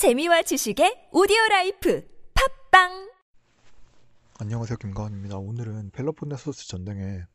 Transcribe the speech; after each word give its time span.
재미와 0.00 0.40
지식의 0.40 1.10
오디오 1.12 1.36
라이프 1.50 2.08
팟빵 2.70 3.12
안녕하세요 4.38 4.78
김가원입니다. 4.78 5.36
오늘은 5.36 5.90
펠로폰네소스 5.90 6.68
전쟁에 6.68 7.26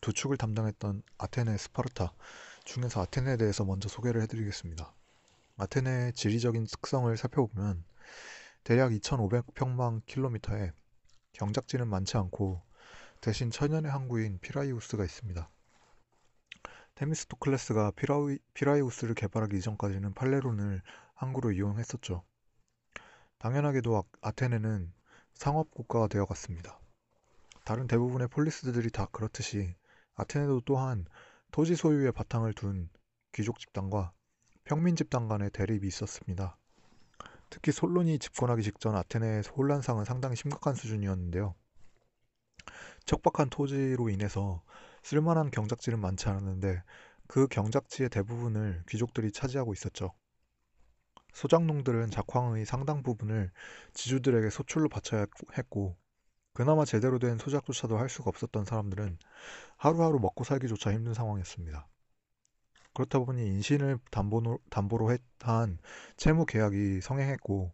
두 0.00 0.12
축을 0.12 0.36
담당했던 0.36 1.04
아테네, 1.18 1.56
스파르타 1.56 2.12
중에서 2.64 3.02
아테네에 3.02 3.36
대해서 3.36 3.64
먼저 3.64 3.88
소개를 3.88 4.22
해드리겠습니다. 4.22 4.92
아테네의 5.58 6.14
지리적인 6.14 6.64
특성을 6.64 7.16
살펴보면 7.16 7.84
대략 8.64 8.90
2,500평방 8.90 10.04
킬로미터에 10.06 10.72
경작지는 11.34 11.86
많지 11.86 12.16
않고 12.16 12.60
대신 13.20 13.52
천연의 13.52 13.88
항구인 13.88 14.40
피라이우스가 14.40 15.04
있습니다. 15.04 15.48
테미스토클레스가 16.96 17.92
피라이, 17.92 18.38
피라이우스를 18.54 19.14
개발하기 19.14 19.56
이전까지는 19.58 20.12
팔레론을 20.14 20.82
항구로 21.20 21.52
이용했었죠. 21.52 22.24
당연하게도 23.38 23.94
아, 23.94 24.02
아테네는 24.22 24.90
상업 25.34 25.70
국가가 25.70 26.08
되어갔습니다. 26.08 26.80
다른 27.64 27.86
대부분의 27.86 28.28
폴리스들이 28.28 28.90
다 28.90 29.06
그렇듯이 29.12 29.74
아테네도 30.14 30.62
또한 30.62 31.04
토지 31.50 31.76
소유의 31.76 32.12
바탕을 32.12 32.54
둔 32.54 32.88
귀족 33.32 33.58
집단과 33.58 34.12
평민 34.64 34.96
집단 34.96 35.28
간의 35.28 35.50
대립이 35.50 35.86
있었습니다. 35.88 36.56
특히 37.50 37.70
솔론이 37.70 38.18
집권하기 38.18 38.62
직전 38.62 38.96
아테네의 38.96 39.42
혼란상은 39.54 40.06
상당히 40.06 40.36
심각한 40.36 40.74
수준이었는데요. 40.74 41.54
척박한 43.04 43.50
토지로 43.50 44.08
인해서 44.08 44.62
쓸만한 45.02 45.50
경작지는 45.50 46.00
많지 46.00 46.30
않았는데 46.30 46.82
그 47.26 47.46
경작지의 47.46 48.08
대부분을 48.08 48.84
귀족들이 48.88 49.32
차지하고 49.32 49.74
있었죠. 49.74 50.14
소작농들은 51.34 52.10
작황의 52.10 52.64
상당 52.66 53.02
부분을 53.02 53.50
지주들에게 53.94 54.50
소출로 54.50 54.88
바쳐야 54.88 55.26
했고 55.56 55.96
그나마 56.52 56.84
제대로 56.84 57.18
된 57.18 57.38
소작조차도 57.38 57.96
할 57.96 58.08
수가 58.08 58.28
없었던 58.28 58.64
사람들은 58.64 59.18
하루하루 59.76 60.18
먹고 60.18 60.44
살기조차 60.44 60.92
힘든 60.92 61.14
상황이었습니다. 61.14 61.88
그렇다 62.92 63.20
보니 63.20 63.46
인신을 63.46 63.98
담보로, 64.10 64.58
담보로 64.68 65.16
한 65.40 65.78
채무 66.16 66.46
계약이 66.46 67.00
성행했고 67.00 67.72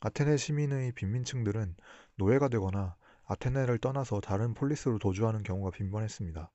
아테네 0.00 0.36
시민의 0.38 0.92
빈민층들은 0.92 1.76
노예가 2.16 2.48
되거나 2.48 2.96
아테네를 3.24 3.78
떠나서 3.78 4.20
다른 4.20 4.54
폴리스로 4.54 4.98
도주하는 4.98 5.42
경우가 5.42 5.70
빈번했습니다. 5.70 6.50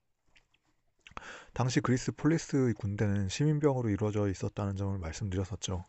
당시 1.52 1.80
그리스 1.80 2.12
폴리스의 2.12 2.74
군대는 2.74 3.28
시민병으로 3.28 3.90
이루어져 3.90 4.28
있었다는 4.28 4.76
점을 4.76 4.96
말씀드렸었죠. 4.98 5.86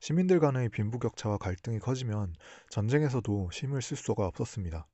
시민들 0.00 0.40
간의 0.40 0.68
빈부격차와 0.68 1.38
갈등이 1.38 1.78
커지면 1.78 2.34
전쟁에서도 2.70 3.50
힘을 3.52 3.82
쓸 3.82 3.96
수가 3.96 4.26
없었습니다. 4.26 4.86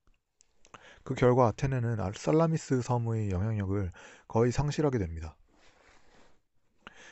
그 1.05 1.14
결과 1.14 1.48
아테네는 1.48 1.97
살라미스 2.14 2.83
섬의 2.83 3.30
영향력을 3.30 3.91
거의 4.28 4.53
상실하게 4.53 4.98
됩니다. 4.98 5.36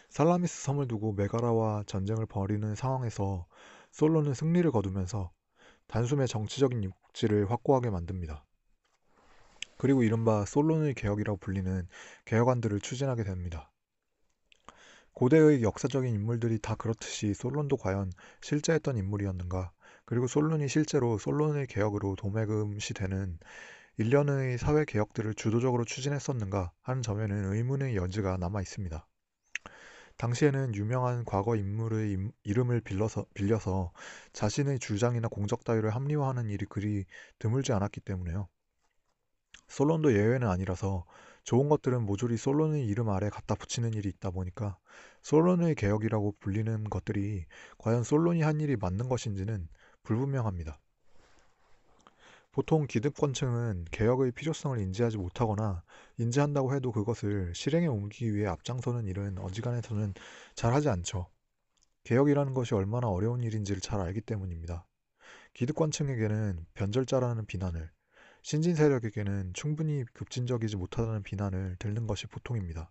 살라미스 0.08 0.62
섬을 0.64 0.88
두고 0.88 1.12
메가라와 1.12 1.84
전쟁을 1.86 2.26
벌이는 2.26 2.74
상황에서 2.74 3.46
솔론은 3.92 4.34
승리를 4.34 4.70
거두면서 4.70 5.30
단숨에 5.86 6.26
정치적인 6.26 6.82
입지를 6.82 7.50
확고하게 7.50 7.90
만듭니다. 7.90 8.44
그리고 9.76 10.02
이른바 10.02 10.44
솔론의 10.44 10.94
개혁이라고 10.94 11.38
불리는 11.38 11.88
개혁안들을 12.26 12.80
추진하게 12.80 13.24
됩니다. 13.24 13.69
고대의 15.20 15.62
역사적인 15.62 16.14
인물들이 16.14 16.58
다 16.58 16.74
그렇듯이 16.74 17.34
솔론도 17.34 17.76
과연 17.76 18.10
실제 18.40 18.72
했던 18.72 18.96
인물이었는가? 18.96 19.70
그리고 20.06 20.26
솔론이 20.26 20.66
실제로 20.66 21.18
솔론의 21.18 21.66
개혁으로 21.66 22.16
도매금시 22.16 22.94
되는 22.94 23.38
일련의 23.98 24.56
사회 24.56 24.86
개혁들을 24.86 25.34
주도적으로 25.34 25.84
추진했었는가 25.84 26.72
하는 26.80 27.02
점에는 27.02 27.52
의문의 27.52 27.96
여지가 27.96 28.38
남아 28.38 28.62
있습니다. 28.62 29.06
당시에는 30.16 30.74
유명한 30.74 31.26
과거 31.26 31.54
인물의 31.54 32.30
이름을 32.44 32.80
빌려서, 32.80 33.26
빌려서 33.34 33.92
자신의 34.32 34.78
주장이나 34.78 35.28
공적 35.28 35.64
따위를 35.64 35.94
합리화하는 35.94 36.48
일이 36.48 36.64
그리 36.64 37.04
드물지 37.38 37.74
않았기 37.74 38.00
때문에요. 38.00 38.48
솔론도 39.68 40.14
예외는 40.14 40.48
아니라서 40.48 41.04
좋은 41.44 41.68
것들은 41.68 42.02
모조리 42.02 42.36
솔론의 42.36 42.86
이름 42.86 43.08
아래 43.08 43.28
갖다 43.30 43.54
붙이는 43.54 43.94
일이 43.94 44.08
있다 44.08 44.30
보니까 44.30 44.76
솔론의 45.22 45.74
개혁이라고 45.74 46.36
불리는 46.40 46.84
것들이 46.84 47.44
과연 47.78 48.02
솔론이 48.02 48.42
한 48.42 48.60
일이 48.60 48.76
맞는 48.76 49.08
것인지는 49.08 49.68
불분명합니다. 50.02 50.78
보통 52.52 52.86
기득권층은 52.88 53.86
개혁의 53.92 54.32
필요성을 54.32 54.78
인지하지 54.80 55.18
못하거나 55.18 55.84
인지한다고 56.18 56.74
해도 56.74 56.90
그것을 56.90 57.54
실행에 57.54 57.86
옮기기 57.86 58.34
위해 58.34 58.46
앞장서는 58.48 59.06
일은 59.06 59.38
어지간해서는 59.38 60.14
잘 60.56 60.74
하지 60.74 60.88
않죠. 60.88 61.28
개혁이라는 62.04 62.54
것이 62.54 62.74
얼마나 62.74 63.08
어려운 63.08 63.42
일인지를 63.44 63.80
잘 63.80 64.00
알기 64.00 64.22
때문입니다. 64.22 64.84
기득권층에게는 65.54 66.66
변절자라는 66.74 67.46
비난을, 67.46 67.90
신진 68.42 68.74
세력에게는 68.74 69.52
충분히 69.52 70.04
급진적이지 70.12 70.76
못하다는 70.76 71.22
비난을 71.22 71.76
듣는 71.78 72.06
것이 72.06 72.26
보통입니다. 72.26 72.90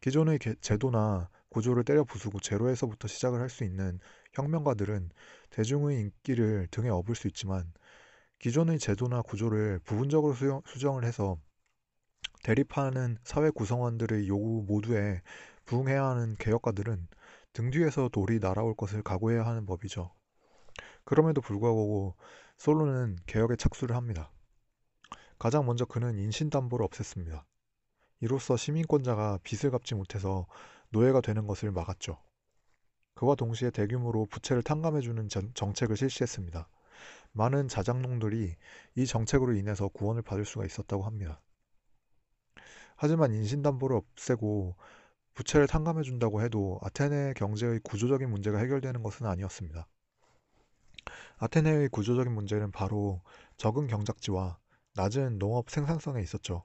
기존의 0.00 0.38
제도나 0.60 1.28
구조를 1.50 1.84
때려 1.84 2.04
부수고 2.04 2.40
제로에서부터 2.40 3.08
시작을 3.08 3.40
할 3.40 3.48
수 3.48 3.64
있는 3.64 3.98
혁명가들은 4.34 5.10
대중의 5.50 6.00
인기를 6.00 6.68
등에 6.70 6.88
업을 6.88 7.14
수 7.14 7.26
있지만 7.28 7.72
기존의 8.38 8.78
제도나 8.78 9.22
구조를 9.22 9.80
부분적으로 9.84 10.34
수정을 10.66 11.04
해서 11.04 11.38
대립하는 12.42 13.18
사회 13.24 13.50
구성원들의 13.50 14.28
요구 14.28 14.64
모두에 14.66 15.20
부응해야 15.66 16.04
하는 16.04 16.36
개혁가들은 16.38 17.08
등 17.52 17.70
뒤에서 17.70 18.08
돌이 18.08 18.38
날아올 18.38 18.74
것을 18.76 19.02
각오해야 19.02 19.44
하는 19.44 19.66
법이죠. 19.66 20.14
그럼에도 21.04 21.40
불구하고 21.40 22.16
솔로는 22.56 23.16
개혁에 23.26 23.56
착수를 23.56 23.96
합니다. 23.96 24.30
가장 25.38 25.66
먼저 25.66 25.84
그는 25.84 26.18
인신담보를 26.18 26.86
없앴습니다. 26.86 27.44
이로써 28.20 28.56
시민권자가 28.56 29.38
빚을 29.42 29.70
갚지 29.70 29.94
못해서 29.94 30.46
노예가 30.90 31.20
되는 31.20 31.46
것을 31.46 31.72
막았죠. 31.72 32.18
그와 33.14 33.34
동시에 33.34 33.70
대규모로 33.70 34.26
부채를 34.26 34.62
탕감해주는 34.62 35.28
정책을 35.54 35.96
실시했습니다. 35.96 36.68
많은 37.32 37.68
자작농들이 37.68 38.56
이 38.96 39.06
정책으로 39.06 39.54
인해서 39.54 39.88
구원을 39.88 40.22
받을 40.22 40.44
수가 40.44 40.64
있었다고 40.64 41.04
합니다. 41.04 41.40
하지만 42.96 43.32
인신담보를 43.32 43.96
없애고 43.96 44.76
부채를 45.34 45.66
탕감해준다고 45.66 46.42
해도 46.42 46.78
아테네 46.82 47.34
경제의 47.34 47.80
구조적인 47.82 48.28
문제가 48.28 48.58
해결되는 48.58 49.02
것은 49.02 49.26
아니었습니다. 49.26 49.86
아테네의 51.38 51.88
구조적인 51.88 52.32
문제는 52.32 52.70
바로 52.72 53.22
적은 53.56 53.86
경작지와 53.86 54.58
낮은 54.94 55.38
농업 55.38 55.70
생산성에 55.70 56.20
있었죠. 56.20 56.64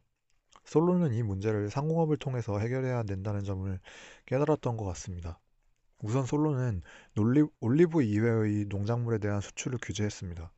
솔로는 0.65 1.13
이 1.13 1.23
문제를 1.23 1.69
상공업을 1.69 2.17
통해서 2.17 2.59
해결해야 2.59 3.03
된다는 3.03 3.43
점을 3.43 3.79
깨달았던 4.25 4.77
것 4.77 4.85
같습니다. 4.85 5.39
우선 5.99 6.25
솔로는 6.25 6.81
올리브 7.61 8.03
이외의 8.03 8.65
농작물에 8.65 9.19
대한 9.19 9.41
수출을 9.41 9.79
규제했습니다. 9.81 10.51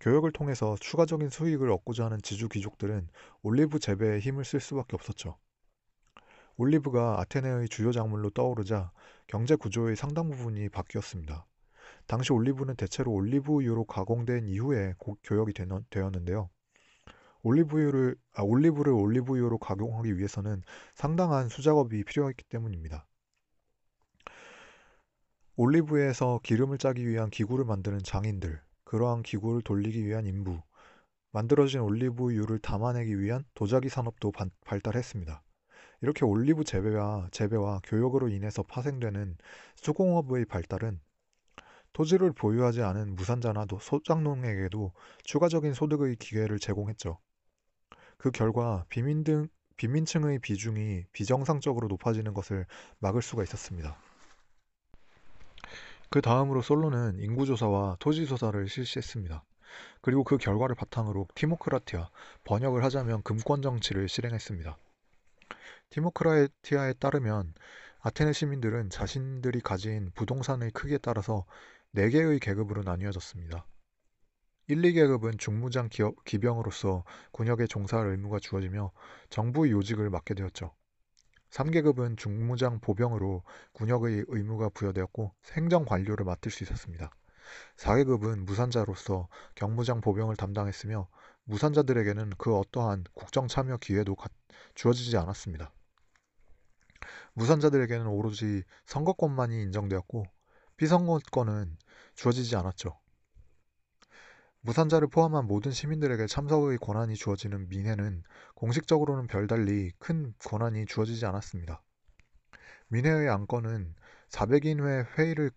교역을 0.00 0.32
통해서 0.32 0.76
추가적인 0.80 1.28
수익을 1.28 1.70
얻고자 1.70 2.06
하는 2.06 2.22
지주 2.22 2.48
귀족들은 2.48 3.08
올리브 3.42 3.78
재배에 3.78 4.20
힘을 4.20 4.44
쓸 4.44 4.60
수밖에 4.60 4.96
없었죠. 4.96 5.36
올리브가 6.56 7.20
아테네의 7.20 7.68
주요 7.68 7.92
작물로 7.92 8.30
떠오르자 8.30 8.92
경제 9.26 9.56
구조의 9.56 9.96
상당 9.96 10.30
부분이 10.30 10.68
바뀌었습니다. 10.68 11.46
당시 12.06 12.32
올리브는 12.32 12.76
대체로 12.76 13.12
올리브유로 13.12 13.84
가공된 13.84 14.46
이후에 14.46 14.94
교역이 15.24 15.52
되었는데요. 15.90 16.50
올리브유를 17.42 18.16
아, 18.34 18.42
올리브를 18.42 18.92
올리브유로 18.92 19.58
가공하기 19.58 20.18
위해서는 20.18 20.62
상당한 20.94 21.48
수작업이 21.48 22.04
필요했기 22.04 22.44
때문입니다. 22.44 23.06
올리브에서 25.56 26.40
기름을 26.42 26.78
짜기 26.78 27.06
위한 27.06 27.28
기구를 27.28 27.64
만드는 27.64 27.98
장인들, 28.02 28.60
그러한 28.84 29.22
기구를 29.22 29.62
돌리기 29.62 30.06
위한 30.06 30.26
인부, 30.26 30.60
만들어진 31.32 31.80
올리브유를 31.80 32.58
담아내기 32.60 33.20
위한 33.20 33.44
도자기 33.54 33.88
산업도 33.88 34.32
반, 34.32 34.50
발달했습니다. 34.64 35.42
이렇게 36.02 36.24
올리브 36.24 36.64
재배와 36.64 37.28
재배와 37.30 37.80
교역으로 37.84 38.28
인해서 38.28 38.62
파생되는 38.62 39.36
수공업의 39.76 40.46
발달은 40.46 40.98
토지를 41.92 42.32
보유하지 42.32 42.82
않은 42.82 43.14
무산자나 43.16 43.66
소작농에게도 43.80 44.92
추가적인 45.24 45.74
소득의 45.74 46.16
기회를 46.16 46.58
제공했죠. 46.58 47.18
그 48.20 48.30
결과 48.30 48.84
비민 48.90 49.24
등 49.24 49.48
빈민층의 49.78 50.40
비중이 50.40 51.04
비정상적으로 51.10 51.88
높아지는 51.88 52.34
것을 52.34 52.66
막을 52.98 53.22
수가 53.22 53.42
있었습니다. 53.44 53.96
그 56.10 56.20
다음으로 56.20 56.60
솔로는 56.60 57.18
인구조사와 57.18 57.96
토지조사를 57.98 58.68
실시했습니다. 58.68 59.42
그리고 60.02 60.22
그 60.22 60.36
결과를 60.36 60.74
바탕으로 60.74 61.28
티모크라티아, 61.34 62.10
번역을 62.44 62.84
하자면 62.84 63.22
금권 63.22 63.62
정치를 63.62 64.06
실행했습니다. 64.06 64.76
티모크라티아에 65.88 66.92
따르면 66.94 67.54
아테네 68.00 68.34
시민들은 68.34 68.90
자신들이 68.90 69.62
가진 69.62 70.10
부동산의 70.14 70.72
크기에 70.72 70.98
따라서 70.98 71.46
4개의 71.94 72.38
계급으로 72.38 72.82
나뉘어졌습니다. 72.82 73.64
1, 74.70 74.82
2계급은 74.82 75.36
중무장 75.36 75.88
기업, 75.88 76.22
기병으로서 76.24 77.02
군역에 77.32 77.66
종사할 77.66 78.06
의무가 78.06 78.38
주어지며 78.38 78.92
정부의 79.28 79.72
요직을 79.72 80.10
맡게 80.10 80.34
되었죠. 80.34 80.72
3계급은 81.50 82.16
중무장 82.16 82.78
보병으로 82.78 83.42
군역의 83.72 84.26
의무가 84.28 84.68
부여되었고 84.68 85.34
행정 85.54 85.84
관료를 85.84 86.24
맡을 86.24 86.52
수 86.52 86.62
있었습니다. 86.62 87.10
4계급은 87.78 88.44
무산자로서 88.44 89.28
경무장 89.56 90.00
보병을 90.00 90.36
담당했으며 90.36 91.08
무산자들에게는 91.42 92.34
그 92.38 92.56
어떠한 92.56 93.06
국정 93.12 93.48
참여 93.48 93.78
기회도 93.78 94.14
주어지지 94.76 95.16
않았습니다. 95.16 95.72
무산자들에게는 97.32 98.06
오로지 98.06 98.62
선거권만이 98.86 99.62
인정되었고 99.62 100.26
비선거권은 100.76 101.76
주어지지 102.14 102.54
않았죠. 102.54 102.96
무산자를 104.62 105.08
포함한 105.08 105.46
모든 105.46 105.70
시민들에게 105.72 106.26
참석의 106.26 106.78
권한이 106.78 107.14
주어지는 107.14 107.68
민회는 107.68 108.22
공식적으로는 108.54 109.26
별달리 109.26 109.92
큰 109.98 110.34
권한이 110.44 110.86
주어지지 110.86 111.24
않았습니다. 111.26 111.82
민회의 112.88 113.28
안건은 113.30 113.94
400인회 114.30 115.18
회의를 115.18 115.50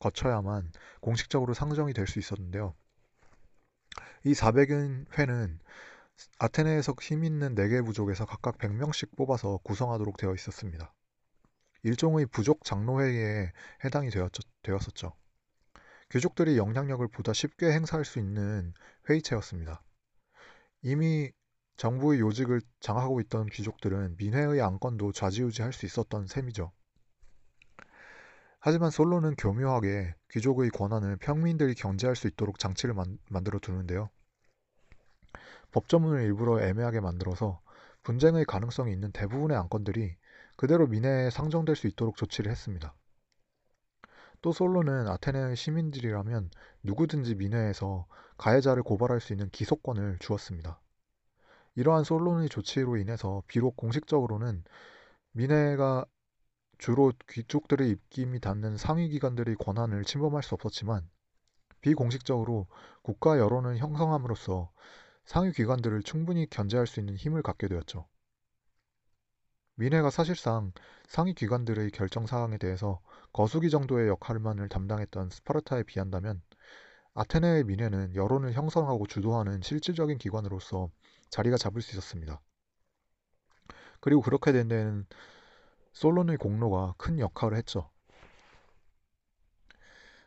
거쳐야만 0.00 0.72
공식적으로 1.00 1.54
상정이 1.54 1.92
될 1.92 2.06
수 2.06 2.18
있었는데요. 2.18 2.74
이 4.24 4.32
400인 4.32 5.06
회는 5.18 5.60
아테네에서 6.38 6.94
힘 7.00 7.24
있는 7.24 7.54
4개 7.54 7.84
부족에서 7.84 8.26
각각 8.26 8.58
100명씩 8.58 9.16
뽑아서 9.16 9.58
구성하도록 9.64 10.16
되어 10.16 10.34
있었습니다. 10.34 10.92
일종의 11.84 12.26
부족 12.26 12.64
장로회의에 12.64 13.52
해당이 13.84 14.10
되었었죠. 14.62 15.12
귀족들이 16.12 16.58
영향력을 16.58 17.08
보다 17.08 17.32
쉽게 17.32 17.72
행사할 17.72 18.04
수 18.04 18.18
있는 18.18 18.74
회의체였습니다. 19.08 19.82
이미 20.82 21.32
정부의 21.78 22.20
요직을 22.20 22.60
장악하고 22.80 23.20
있던 23.22 23.46
귀족들은 23.46 24.16
민회의 24.18 24.60
안건도 24.60 25.12
좌지우지할 25.12 25.72
수 25.72 25.86
있었던 25.86 26.26
셈이죠. 26.26 26.70
하지만 28.60 28.90
솔로는 28.90 29.36
교묘하게 29.36 30.14
귀족의 30.30 30.68
권한을 30.70 31.16
평민들이 31.16 31.74
견제할 31.74 32.14
수 32.14 32.28
있도록 32.28 32.58
장치를 32.58 32.94
만, 32.94 33.18
만들어 33.30 33.58
두는데요. 33.58 34.10
법조문을 35.70 36.20
일부러 36.22 36.60
애매하게 36.60 37.00
만들어서 37.00 37.62
분쟁의 38.02 38.44
가능성이 38.44 38.92
있는 38.92 39.12
대부분의 39.12 39.56
안건들이 39.56 40.14
그대로 40.56 40.86
민회에 40.86 41.30
상정될 41.30 41.74
수 41.74 41.86
있도록 41.86 42.16
조치를 42.16 42.50
했습니다. 42.50 42.94
또 44.42 44.52
솔로는 44.52 45.08
아테네의 45.08 45.56
시민들이라면 45.56 46.50
누구든지 46.82 47.36
민회에서 47.36 48.06
가해자를 48.36 48.82
고발할 48.82 49.20
수 49.20 49.32
있는 49.32 49.48
기소권을 49.50 50.18
주었습니다. 50.18 50.80
이러한 51.76 52.04
솔로의 52.04 52.48
조치로 52.48 52.96
인해서 52.96 53.42
비록 53.46 53.76
공식적으로는 53.76 54.64
민회가 55.30 56.04
주로 56.76 57.12
귀족들의 57.30 57.88
입김이 57.88 58.40
닿는 58.40 58.76
상위 58.76 59.08
기관들의 59.08 59.54
권한을 59.56 60.04
침범할 60.04 60.42
수 60.42 60.56
없었지만 60.56 61.08
비공식적으로 61.80 62.66
국가 63.02 63.38
여론을 63.38 63.78
형성함으로써 63.78 64.72
상위 65.24 65.52
기관들을 65.52 66.02
충분히 66.02 66.50
견제할 66.50 66.88
수 66.88 66.98
있는 66.98 67.14
힘을 67.14 67.42
갖게 67.42 67.68
되었죠. 67.68 68.08
민회가 69.76 70.10
사실상 70.10 70.72
상위 71.06 71.32
기관들의 71.32 71.92
결정 71.92 72.26
사항에 72.26 72.58
대해서 72.58 73.00
거수기 73.32 73.70
정도의 73.70 74.08
역할만을 74.08 74.68
담당했던 74.68 75.30
스파르타에 75.30 75.84
비한다면 75.84 76.42
아테네의 77.14 77.64
민회는 77.64 78.14
여론을 78.14 78.52
형성하고 78.52 79.06
주도하는 79.06 79.62
실질적인 79.62 80.18
기관으로서 80.18 80.90
자리가 81.30 81.56
잡을 81.56 81.82
수 81.82 81.92
있었습니다. 81.92 82.40
그리고 84.00 84.20
그렇게 84.20 84.52
된 84.52 84.68
데에는 84.68 85.06
솔론의 85.92 86.38
공로가 86.38 86.94
큰 86.98 87.18
역할을 87.18 87.56
했죠. 87.56 87.90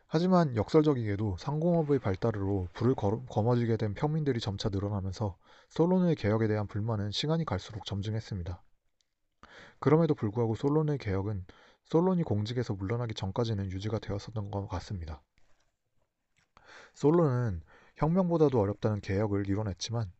하지만 0.08 0.54
역설적이게도 0.54 1.36
상공업의 1.38 1.98
발달으로 1.98 2.68
불을 2.72 2.94
거머쥐게 2.94 3.76
된 3.76 3.94
평민들이 3.94 4.38
점차 4.38 4.68
늘어나면서 4.68 5.36
솔론의 5.70 6.14
개혁에 6.14 6.46
대한 6.46 6.68
불만은 6.68 7.10
시간이 7.10 7.44
갈수록 7.44 7.84
점증했습니다. 7.84 8.62
그럼에도 9.80 10.14
불구하고 10.14 10.54
솔론의 10.54 10.98
개혁은 10.98 11.44
솔론이 11.86 12.24
공직에서 12.24 12.74
물러나기 12.74 13.14
전까지는 13.14 13.70
유지가 13.70 13.98
되었었던 13.98 14.50
것 14.50 14.66
같습니다. 14.68 15.22
솔론은 16.94 17.62
혁명보다도 17.96 18.60
어렵다는 18.60 19.00
개혁을 19.00 19.48
이뤄냈지만 19.48 20.12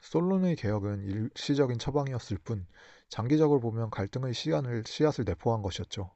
솔론의 0.00 0.56
개혁은 0.56 1.02
일시적인 1.04 1.78
처방이었을 1.78 2.38
뿐 2.38 2.66
장기적으로 3.08 3.60
보면 3.60 3.90
갈등의 3.90 4.34
시간을, 4.34 4.84
씨앗을 4.86 5.24
내포한 5.24 5.62
것이었죠. 5.62 6.10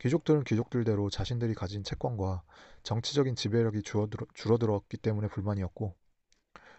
귀족들은 0.00 0.44
귀족들대로 0.44 1.10
자신들이 1.10 1.54
가진 1.54 1.82
채권과 1.82 2.42
정치적인 2.82 3.34
지배력이 3.34 3.82
줄어들었기 3.82 4.96
때문에 4.96 5.28
불만이었고 5.28 5.94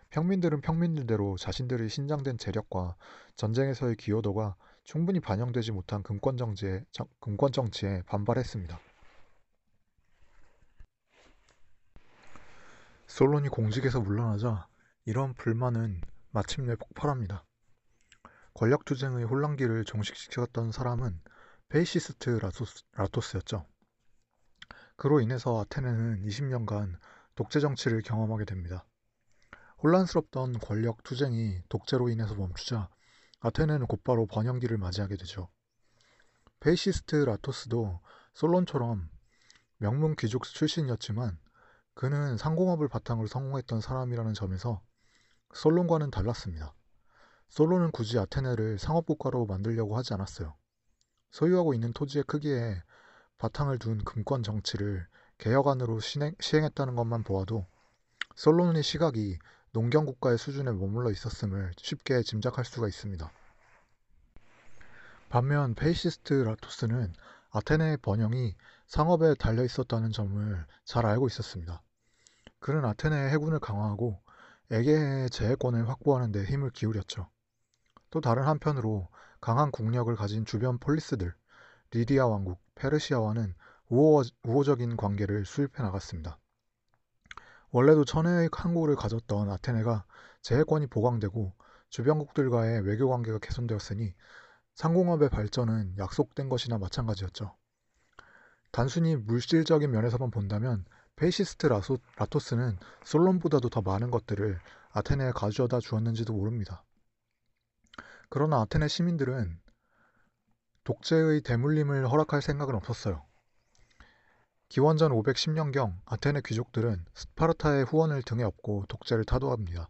평민들은 0.10 0.62
평민들대로 0.62 1.38
자신들의 1.38 1.90
신장된 1.90 2.38
재력과 2.38 2.96
전쟁에서의 3.36 3.96
기여도가 3.98 4.56
충분히 4.84 5.20
반영되지 5.20 5.72
못한 5.72 6.04
금권 6.04 6.38
정치에, 6.38 6.84
금권 7.20 7.52
정치에 7.52 8.04
반발했습니다. 8.04 8.80
솔론이 13.08 13.50
공직에서 13.50 14.00
물러나자 14.00 14.68
이런 15.06 15.34
불만은 15.34 16.02
마침내 16.32 16.76
폭발합니다. 16.76 17.46
권력 18.54 18.86
투쟁의 18.86 19.26
혼란기를 19.26 19.86
종식시켰던 19.86 20.72
사람은 20.72 21.22
페이시스트라토스, 21.70 23.38
였죠 23.38 23.66
그로 24.96 25.20
인해서 25.20 25.62
아테네는 25.62 26.24
20년간 26.26 26.98
독재 27.36 27.60
정치를 27.60 28.02
경험하게 28.02 28.46
됩니다. 28.46 28.86
혼란스럽던 29.82 30.60
권력 30.60 31.04
투쟁이 31.04 31.62
독재로 31.70 32.10
인해서 32.10 32.36
멈추자 32.36 32.90
아테네는 33.42 33.88
곧바로 33.88 34.28
번영기를 34.28 34.78
맞이하게 34.78 35.18
되죠. 35.18 35.50
페이시스트라토스도 36.60 38.00
솔론처럼 38.34 39.10
명문 39.78 40.16
귀족 40.16 40.44
출신이었지만 40.44 41.40
그는 41.96 42.38
상공업을 42.38 42.88
바탕으로 42.88 43.28
성공했던 43.28 43.82
사람이라는 43.82 44.34
점에서 44.34 44.82
솔론과는 45.54 46.12
달랐습니다. 46.12 46.74
솔론은 47.50 47.92
굳이 47.92 48.18
아테네를 48.20 48.78
상업국가로 48.78 49.48
만들려고 49.48 49.98
하지 49.98 50.14
않았어요. 50.14 50.56
소유하고 51.32 51.74
있는 51.74 51.94
토지의 51.94 52.24
크기에 52.26 52.82
바탕을 53.40 53.80
둔 53.80 54.04
금권 54.04 54.44
정치를 54.44 55.08
개혁안으로 55.40 56.00
시행, 56.00 56.36
시행했다는 56.40 56.96
것만 56.96 57.24
보아도 57.24 57.66
솔론의 58.36 58.84
시각이 58.84 59.40
농경국가의 59.74 60.38
수준에 60.38 60.72
머물러 60.72 61.12
있었음을 61.12 61.72
쉽게 61.78 62.24
짐작할 62.24 62.66
수가 62.66 62.88
있습니다. 62.88 63.32
반면 65.30 65.76
페이시스트라토스는 65.76 67.14
아테네의 67.52 67.98
번영이 67.98 68.56
상업에 68.88 69.34
달려 69.36 69.64
있었다는 69.64 70.12
점을 70.12 70.66
잘 70.84 71.06
알고 71.06 71.28
있었습니다. 71.28 71.82
그는 72.60 72.84
아테네의 72.84 73.30
해군을 73.32 73.60
강화하고 73.60 74.22
에게의 74.72 75.30
제해권을 75.30 75.88
확보하는 75.88 76.34
데 76.34 76.44
힘을 76.44 76.72
기울였죠. 76.72 77.30
또 78.10 78.20
다른 78.20 78.44
한편으로 78.44 79.08
강한 79.40 79.72
국력을 79.72 80.14
가진 80.16 80.44
주변 80.44 80.78
폴리스들, 80.80 81.34
리디아 81.92 82.28
왕국, 82.28 82.60
페르시아와는 82.76 83.56
우호, 83.88 84.24
우호적인 84.44 84.98
관계를 84.98 85.46
수립해 85.46 85.82
나갔습니다. 85.82 86.38
원래도 87.72 88.04
천혜의 88.04 88.50
항구를 88.52 88.96
가졌던 88.96 89.50
아테네가 89.50 90.06
제해권이 90.42 90.88
보강되고 90.88 91.54
주변국들과의 91.90 92.82
외교 92.82 93.10
관계가 93.10 93.40
개선되었으니 93.40 94.14
상공업의 94.76 95.30
발전은 95.30 95.98
약속된 95.98 96.50
것이나 96.50 96.78
마찬가지였죠. 96.78 97.56
단순히 98.72 99.16
물질적인 99.16 99.92
면에서만 99.92 100.32
본다면 100.32 100.86
페이시스트라소, 101.16 101.98
라토스는 102.18 102.78
솔론보다도 103.04 103.70
더 103.70 103.82
많은 103.82 104.12
것들을 104.12 104.60
아테네에 104.92 105.32
가져다 105.32 105.80
주었는지도 105.80 106.34
모릅니다. 106.34 106.84
그러나 108.30 108.62
아테네 108.62 108.88
시민들은 108.88 109.60
독재의 110.84 111.42
대물림을 111.42 112.10
허락할 112.10 112.42
생각은 112.42 112.76
없었어요. 112.76 113.26
기원전 114.72 115.12
510년경 115.12 115.98
아테네 116.06 116.44
귀족들은 116.46 117.04
스파르타의 117.14 117.84
후원을 117.84 118.22
등에 118.22 118.44
업고 118.44 118.86
독재를 118.88 119.26
타도합니다. 119.26 119.90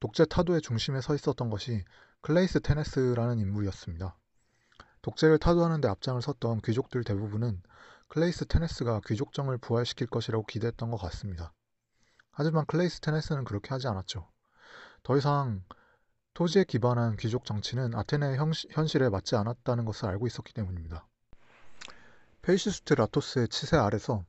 독재 0.00 0.26
타도의 0.26 0.60
중심에 0.60 1.00
서 1.00 1.14
있었던 1.14 1.48
것이 1.48 1.82
클레이스테네스라는 2.20 3.38
인물이었습니다. 3.38 4.18
독재를 5.00 5.38
타도하는 5.38 5.80
데 5.80 5.88
앞장을 5.88 6.20
섰던 6.20 6.60
귀족들 6.60 7.04
대부분은 7.04 7.62
클레이스테네스가 8.08 9.00
귀족정을 9.06 9.56
부활시킬 9.56 10.08
것이라고 10.08 10.44
기대했던 10.44 10.90
것 10.90 10.98
같습니다. 10.98 11.54
하지만 12.32 12.66
클레이스테네스는 12.66 13.44
그렇게 13.44 13.70
하지 13.70 13.88
않았죠. 13.88 14.28
더 15.02 15.16
이상 15.16 15.64
토지에 16.34 16.64
기반한 16.64 17.16
귀족 17.16 17.46
정치는 17.46 17.94
아테네의 17.94 18.36
현실에 18.72 19.08
맞지 19.08 19.36
않았다는 19.36 19.86
것을 19.86 20.10
알고 20.10 20.26
있었기 20.26 20.52
때문입니다. 20.52 21.08
페이시스트라토스의 22.44 23.48
치세 23.48 23.78
아래서 23.78 24.22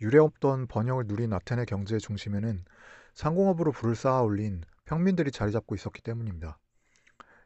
유례없던 0.00 0.66
번영을 0.66 1.04
누린 1.06 1.32
아테네 1.32 1.64
경제의 1.66 2.00
중심에는 2.00 2.64
상공업으로 3.14 3.70
부를 3.70 3.94
쌓아 3.94 4.20
올린 4.20 4.64
평민들이 4.84 5.30
자리 5.30 5.52
잡고 5.52 5.76
있었기 5.76 6.02
때문입니다. 6.02 6.58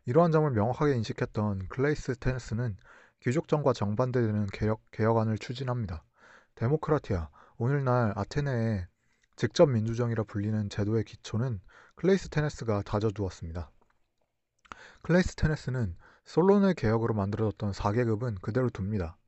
이러한 0.07 0.33
점을 0.33 0.51
명확하게 0.51 0.95
인식했던 0.95 1.69
클레이스테네스는 1.69 2.79
귀족정과 3.25 3.75
정반대되는 3.75 4.47
개혁, 4.55 4.81
개혁안을 4.91 5.37
추진합니다. 5.37 6.03
데모크라티아, 6.55 7.29
오늘날 7.59 8.15
아테네의 8.17 8.87
직접 9.37 9.67
민주정이라 9.67 10.25
불리는 10.25 10.71
제도의 10.71 11.05
기초는 11.05 11.61
클레이스테네스가 11.97 12.85
다져두었습니다. 12.87 13.71
클레이스테네스는 15.03 15.95
솔론의 16.25 16.73
개혁으로 16.73 17.13
만들어졌던 17.13 17.73
4계급은 17.73 18.41
그대로 18.41 18.71
둡니다. 18.71 19.19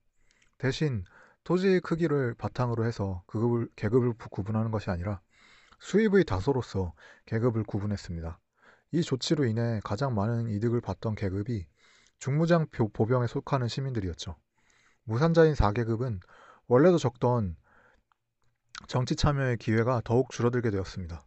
대신 0.59 1.05
토지의 1.45 1.81
크기를 1.81 2.35
바탕으로 2.35 2.85
해서 2.85 3.23
그급을, 3.27 3.69
계급을 3.77 4.15
구분하는 4.31 4.71
것이 4.71 4.91
아니라 4.91 5.21
수입의 5.79 6.25
다소로서 6.25 6.93
계급을 7.27 7.63
구분했습니다. 7.65 8.39
이 8.93 9.03
조치로 9.03 9.45
인해 9.47 9.81
가장 9.85 10.15
많은 10.15 10.49
이득을 10.49 10.81
봤던 10.81 11.15
계급이 11.15 11.67
중무장 12.19 12.67
보병에 12.93 13.29
속하는 13.29 13.69
시민들이었죠. 13.69 14.37
무산자인 15.05 15.55
4계급은 15.55 16.21
원래도 16.67 16.99
적던 16.99 17.57
정치 18.89 19.17
참여의 19.17 19.57
기회가 19.59 20.03
더욱 20.05 20.31
줄어들게 20.31 20.71
되었습니다. 20.71 21.25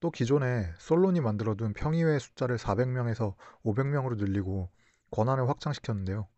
또 0.00 0.10
기존에 0.10 0.72
솔론이 0.78 1.20
만들어둔 1.20 1.72
평의회 1.72 2.18
숫자를 2.18 2.56
400명에서 2.58 3.34
500명으로 3.64 4.16
늘리고 4.16 4.70
권한을 5.10 5.48
확장시켰는데요. 5.48 6.28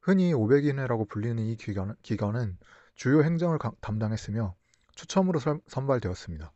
흔히 0.00 0.32
500인회라고 0.32 1.08
불리는 1.08 1.42
이 1.44 1.56
기관, 1.56 1.94
기관은 2.02 2.58
주요 2.94 3.22
행정을 3.22 3.58
담당했으며 3.80 4.54
추첨으로 4.94 5.40
선발되었습니다. 5.66 6.52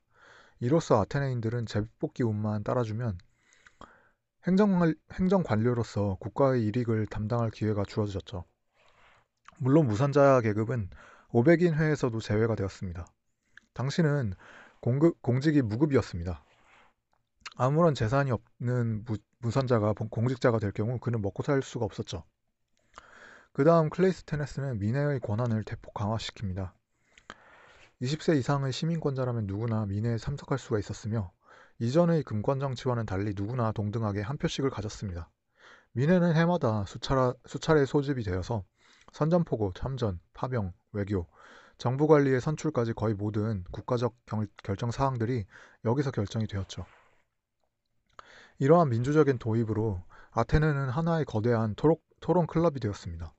이로써 0.60 1.00
아테네인들은 1.00 1.66
제비뽑기 1.66 2.22
운만 2.22 2.64
따라주면 2.64 3.18
행정, 4.46 4.94
행정관료로서 5.12 6.16
국가의 6.20 6.64
이익을 6.64 7.06
담당할 7.06 7.50
기회가 7.50 7.84
주어졌죠. 7.84 8.44
물론 9.58 9.86
무산자 9.86 10.40
계급은 10.40 10.90
500인 11.28 11.74
회에서도 11.74 12.18
제외가 12.20 12.56
되었습니다. 12.56 13.06
당시는 13.74 14.34
공급, 14.80 15.22
공직이 15.22 15.62
무급이었습니다. 15.62 16.44
아무런 17.56 17.94
재산이 17.94 18.32
없는 18.32 19.04
무, 19.04 19.16
무산자가 19.38 19.92
공직자가 19.92 20.58
될 20.58 20.72
경우 20.72 20.98
그는 20.98 21.22
먹고 21.22 21.42
살 21.42 21.62
수가 21.62 21.84
없었죠. 21.84 22.24
그 23.54 23.64
다음 23.64 23.90
클레이스테네스는 23.90 24.78
민회의 24.78 25.20
권한을 25.20 25.62
대폭 25.64 25.92
강화시킵니다. 25.92 26.72
20세 28.00 28.38
이상의 28.38 28.72
시민권자라면 28.72 29.46
누구나 29.46 29.84
민회에 29.84 30.16
참석할 30.16 30.58
수가 30.58 30.78
있었으며 30.78 31.30
이전의 31.78 32.22
금권 32.22 32.60
정치와는 32.60 33.04
달리 33.04 33.34
누구나 33.36 33.70
동등하게 33.72 34.22
한 34.22 34.38
표씩을 34.38 34.70
가졌습니다. 34.70 35.30
민회는 35.92 36.34
해마다 36.34 36.86
수차라, 36.86 37.34
수차례 37.44 37.84
소집이 37.84 38.22
되어서 38.22 38.64
선전포고, 39.12 39.74
참전, 39.74 40.18
파병, 40.32 40.72
외교, 40.92 41.26
정부 41.76 42.06
관리의 42.06 42.40
선출까지 42.40 42.94
거의 42.94 43.12
모든 43.12 43.64
국가적 43.70 44.16
결정 44.62 44.90
사항들이 44.90 45.44
여기서 45.84 46.10
결정이 46.10 46.46
되었죠. 46.46 46.86
이러한 48.58 48.88
민주적인 48.88 49.36
도입으로 49.36 50.02
아테네는 50.30 50.88
하나의 50.88 51.26
거대한 51.26 51.74
토론, 51.74 51.96
토론 52.20 52.46
클럽이 52.46 52.80
되었습니다. 52.80 53.34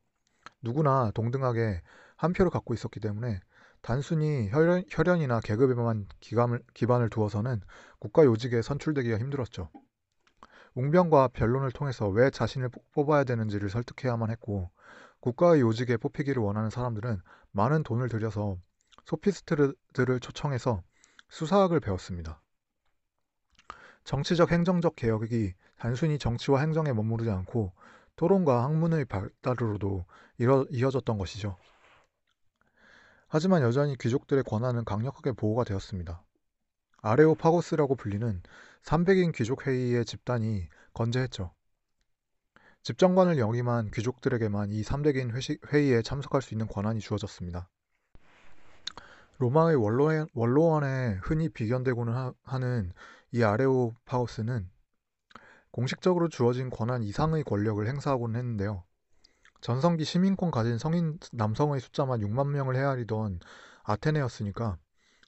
누구나 0.63 1.11
동등하게 1.13 1.81
한 2.15 2.33
표를 2.33 2.49
갖고 2.49 2.73
있었기 2.73 2.99
때문에 2.99 3.39
단순히 3.81 4.49
혈연, 4.49 5.21
이나 5.21 5.41
계급에만 5.41 6.07
기감을, 6.21 6.63
기반을 6.73 7.09
두어서는 7.09 7.61
국가 7.99 8.23
요직에 8.23 8.61
선출되기가 8.61 9.17
힘들었죠. 9.19 9.69
웅변과 10.75 11.29
변론을 11.29 11.71
통해서 11.71 12.07
왜 12.07 12.29
자신을 12.29 12.69
뽑아야 12.93 13.25
되는지를 13.25 13.69
설득해야만 13.69 14.31
했고 14.31 14.71
국가의 15.19 15.61
요직에 15.61 15.97
뽑히기를 15.97 16.41
원하는 16.41 16.69
사람들은 16.69 17.21
많은 17.51 17.83
돈을 17.83 18.09
들여서 18.09 18.57
소피스트들을 19.05 20.19
초청해서 20.21 20.81
수사학을 21.29 21.79
배웠습니다. 21.81 22.41
정치적 24.05 24.51
행정적 24.51 24.95
개혁이 24.95 25.53
단순히 25.77 26.17
정치와 26.17 26.61
행정에 26.61 26.93
머무르지 26.93 27.29
않고 27.29 27.73
토론과 28.15 28.63
학문의 28.63 29.05
발달으로도 29.05 30.05
이어졌던 30.69 31.17
것이죠. 31.17 31.57
하지만 33.27 33.61
여전히 33.63 33.97
귀족들의 33.97 34.43
권한은 34.43 34.85
강력하게 34.85 35.31
보호가 35.31 35.63
되었습니다. 35.63 36.23
아레오파고스라고 37.01 37.95
불리는 37.95 38.41
300인 38.83 39.33
귀족회의의 39.33 40.05
집단이 40.05 40.67
건재했죠. 40.93 41.53
집정관을 42.83 43.37
영임한 43.37 43.91
귀족들에게만 43.91 44.71
이 44.71 44.83
300인 44.83 45.67
회의에 45.73 46.01
참석할 46.01 46.41
수 46.41 46.53
있는 46.53 46.67
권한이 46.67 46.99
주어졌습니다. 46.99 47.69
로마의 49.39 49.75
원로원에 50.33 51.19
흔히 51.23 51.49
비견되고는 51.49 52.13
하 52.43 52.59
는 52.59 52.93
이 53.35 53.43
아레오파고스는 53.43 54.69
공식적으로 55.73 56.29
주어진 56.29 56.69
권한 56.69 57.01
이상의 57.01 57.43
권력을 57.43 57.85
행사하고는 57.85 58.39
했는데요. 58.39 58.83
전성기 59.59 60.03
시민권 60.03 60.51
가진 60.51 60.77
성인 60.77 61.17
남성의 61.31 61.79
숫자만 61.79 62.19
6만 62.19 62.49
명을 62.49 62.75
헤아리던 62.75 63.39
아테네였으니까 63.83 64.77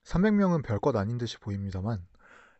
300명은 0.03 0.63
별것 0.63 0.95
아닌 0.95 1.17
듯이 1.17 1.39
보입니다만 1.39 2.05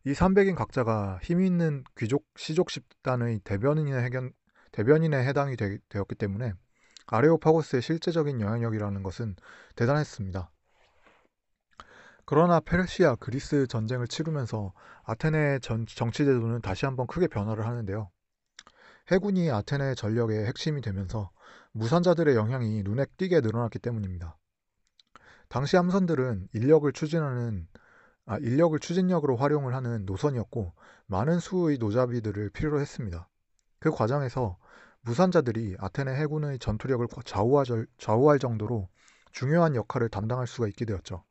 이 0.03 0.13
300인 0.13 0.55
각자가 0.55 1.19
힘 1.21 1.41
있는 1.41 1.83
귀족 1.95 2.25
시족 2.37 2.69
집단의 2.69 3.41
대변인에, 3.43 4.03
해견, 4.03 4.33
대변인에 4.71 5.23
해당이 5.23 5.55
되, 5.55 5.77
었기 5.93 6.15
때문에 6.15 6.53
아레오파고스의 7.05 7.83
실제적인 7.83 8.41
영향력이라는 8.41 9.03
것은 9.03 9.35
대단했습니다. 9.75 10.49
그러나 12.25 12.59
페르시아, 12.59 13.15
그리스 13.15 13.67
전쟁을 13.67 14.07
치르면서 14.07 14.73
아테네의 15.03 15.59
정치 15.61 16.25
제도는 16.25 16.61
다시 16.61 16.85
한번 16.85 17.05
크게 17.05 17.27
변화를 17.27 17.67
하는데요. 17.67 18.09
해군이 19.11 19.51
아테네의 19.51 19.95
전력의 19.95 20.45
핵심이 20.47 20.81
되면서 20.81 21.29
무산자들의 21.73 22.35
영향이 22.35 22.81
눈에 22.81 23.05
띄게 23.17 23.41
늘어났기 23.41 23.77
때문입니다. 23.77 24.37
당시 25.49 25.75
함선들은 25.75 26.49
인력을 26.53 26.91
추진하는 26.93 27.67
아, 28.25 28.37
인력을 28.39 28.79
추진력으로 28.79 29.35
활용을 29.35 29.75
하는 29.75 30.05
노선이었고 30.07 30.73
많은 31.05 31.37
수의 31.39 31.77
노자비들을 31.77 32.49
필요로 32.49 32.79
했습니다. 32.79 33.29
그 33.77 33.91
과정에서 33.91 34.57
무산자들이 35.01 35.75
아테네 35.77 36.15
해군의 36.15 36.57
전투력을 36.57 37.07
좌우할, 37.23 37.85
좌우할 37.99 38.39
정도로 38.39 38.89
중요한 39.31 39.75
역할을 39.75 40.09
담당할 40.09 40.47
수가 40.47 40.67
있게 40.67 40.85
되었죠. 40.85 41.23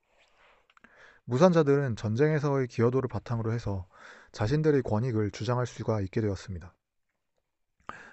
무산자들은 1.26 1.96
전쟁에서의 1.96 2.66
기여도를 2.68 3.08
바탕으로 3.08 3.52
해서 3.52 3.86
자신들의 4.32 4.82
권익을 4.82 5.30
주장할 5.30 5.66
수가 5.66 6.00
있게 6.02 6.20
되었습니다. 6.20 6.74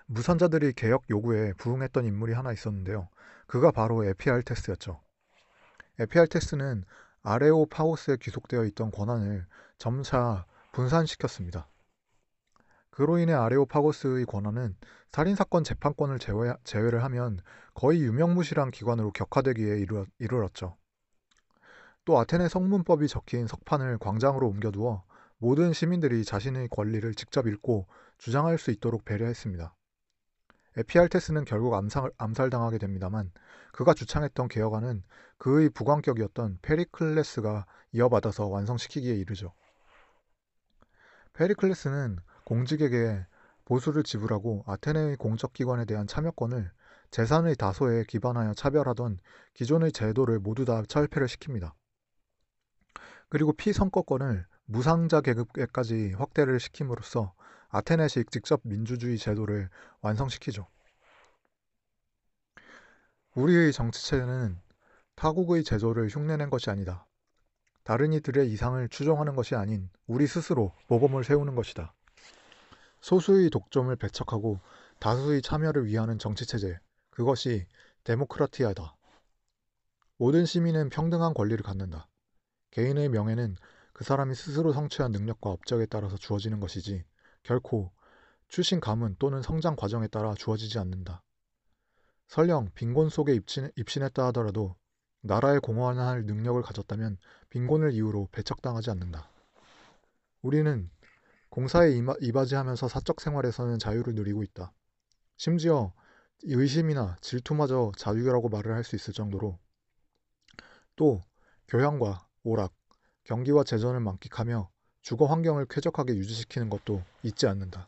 무산자들이 0.05 0.73
개혁 0.73 1.09
요구에 1.09 1.53
부응했던 1.53 2.05
인물이 2.05 2.33
하나 2.33 2.51
있었는데요. 2.51 3.09
그가 3.47 3.71
바로 3.71 4.05
에피알테스였죠. 4.05 5.01
에피알테스는 5.99 6.85
아레오파우스에 7.23 8.17
귀속되어 8.17 8.65
있던 8.65 8.91
권한을 8.91 9.45
점차 9.77 10.45
분산시켰습니다. 10.71 11.67
그로 12.89 13.17
인해 13.19 13.33
아레오파고스의 13.33 14.25
권한은 14.25 14.75
살인사건 15.11 15.63
재판권을 15.63 16.19
제외, 16.19 16.53
제외를 16.63 17.03
하면 17.03 17.39
거의 17.73 18.01
유명무실한 18.01 18.71
기관으로 18.71 19.11
격화되기에 19.11 19.77
이르, 19.79 20.05
이르렀죠. 20.19 20.77
또 22.03 22.17
아테네 22.17 22.47
성문법이 22.47 23.07
적힌 23.07 23.47
석판을 23.47 23.99
광장으로 23.99 24.47
옮겨두어 24.47 25.03
모든 25.37 25.73
시민들이 25.73 26.25
자신의 26.25 26.69
권리를 26.69 27.13
직접 27.15 27.47
읽고 27.47 27.87
주장할 28.17 28.57
수 28.57 28.71
있도록 28.71 29.05
배려했습니다. 29.05 29.75
에피알테스는 30.77 31.45
결국 31.45 31.73
암살, 31.73 32.11
암살 32.17 32.49
당하게 32.49 32.77
됩니다만 32.77 33.31
그가 33.73 33.93
주창했던 33.93 34.47
개혁안은 34.47 35.03
그의 35.37 35.69
부관격이었던 35.69 36.59
페리클레스가 36.61 37.65
이어받아서 37.91 38.47
완성시키기에 38.47 39.15
이르죠. 39.15 39.53
페리클레스는 41.33 42.19
공직에게 42.45 43.25
보수를 43.65 44.03
지불하고 44.03 44.63
아테네의 44.67 45.17
공적기관에 45.17 45.85
대한 45.85 46.07
참여권을 46.07 46.71
재산의 47.11 47.55
다소에 47.55 48.05
기반하여 48.05 48.53
차별하던 48.53 49.19
기존의 49.53 49.91
제도를 49.91 50.39
모두 50.39 50.65
다 50.65 50.83
철폐를 50.87 51.27
시킵니다. 51.27 51.73
그리고 53.31 53.53
피선거권을 53.53 54.45
무상자 54.65 55.21
계급에까지 55.21 56.15
확대를 56.17 56.59
시킴으로써 56.59 57.33
아테네식 57.69 58.29
직접 58.29 58.59
민주주의 58.63 59.17
제도를 59.17 59.69
완성시키죠. 60.01 60.67
우리의 63.35 63.71
정치체는 63.71 64.59
타국의 65.15 65.63
제도를 65.63 66.09
흉내낸 66.09 66.49
것이 66.49 66.69
아니다. 66.69 67.07
다른 67.85 68.11
이들의 68.11 68.51
이상을 68.51 68.89
추종하는 68.89 69.33
것이 69.33 69.55
아닌 69.55 69.89
우리 70.07 70.27
스스로 70.27 70.75
모범을 70.89 71.23
세우는 71.23 71.55
것이다. 71.55 71.93
소수의 72.99 73.49
독점을 73.49 73.95
배척하고 73.95 74.59
다수의 74.99 75.41
참여를 75.41 75.85
위하는 75.85 76.19
정치체제, 76.19 76.77
그것이 77.11 77.65
데모크라티아다. 78.03 78.97
모든 80.17 80.45
시민은 80.45 80.89
평등한 80.89 81.33
권리를 81.33 81.63
갖는다. 81.63 82.10
개인의 82.71 83.09
명예는 83.09 83.55
그 83.93 84.03
사람이 84.03 84.33
스스로 84.35 84.73
성취한 84.73 85.11
능력과 85.11 85.49
업적에 85.49 85.85
따라서 85.85 86.17
주어지는 86.17 86.59
것이지 86.59 87.03
결코 87.43 87.91
출신 88.47 88.79
가문 88.79 89.15
또는 89.19 89.41
성장 89.41 89.75
과정에 89.75 90.07
따라 90.07 90.33
주어지지 90.33 90.79
않는다. 90.79 91.23
설령 92.27 92.69
빈곤 92.73 93.09
속에 93.09 93.33
입신, 93.33 93.71
입신했다 93.75 94.25
하더라도 94.27 94.75
나라에 95.21 95.59
공헌할 95.59 96.25
능력을 96.25 96.61
가졌다면 96.61 97.17
빈곤을 97.49 97.93
이유로 97.93 98.29
배척당하지 98.31 98.89
않는다. 98.89 99.29
우리는 100.41 100.89
공사에 101.49 101.91
이바지하면서 102.21 102.87
사적 102.87 103.21
생활에서는 103.21 103.77
자유를 103.77 104.15
누리고 104.15 104.41
있다. 104.43 104.73
심지어 105.37 105.93
의심이나 106.43 107.17
질투마저 107.21 107.91
자유라고 107.97 108.49
말을 108.49 108.73
할 108.73 108.83
수 108.83 108.95
있을 108.95 109.13
정도로 109.13 109.59
또 110.95 111.21
교양과 111.67 112.27
오락, 112.43 112.73
경기와 113.23 113.63
재전을 113.63 113.99
만끽하며 113.99 114.69
주거 115.01 115.25
환경을 115.25 115.65
쾌적하게 115.69 116.15
유지시키는 116.15 116.69
것도 116.69 117.03
잊지 117.23 117.47
않는다. 117.47 117.87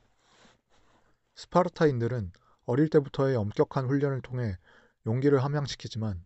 스파르타인들은 1.35 2.31
어릴 2.65 2.89
때부터의 2.89 3.35
엄격한 3.35 3.87
훈련을 3.87 4.21
통해 4.21 4.57
용기를 5.05 5.43
함양시키지만 5.43 6.23